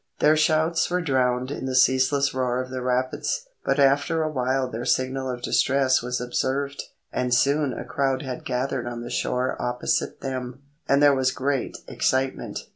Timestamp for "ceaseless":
1.75-2.33